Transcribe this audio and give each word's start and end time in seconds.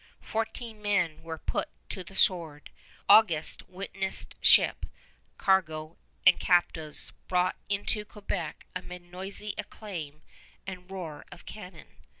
Fourteen 0.23 0.81
men 0.81 1.21
were 1.21 1.37
put 1.37 1.69
to 1.89 2.03
the 2.03 2.15
sword. 2.15 2.71
August 3.07 3.69
witnessed 3.69 4.33
ship, 4.41 4.87
cargo, 5.37 5.95
and 6.25 6.39
captives 6.39 7.11
brought 7.27 7.55
into 7.69 8.03
Quebec 8.03 8.65
amid 8.75 9.03
noisy 9.03 9.53
acclaim 9.59 10.23
and 10.65 10.89
roar 10.89 11.23
of 11.31 11.45
cannon. 11.45 11.85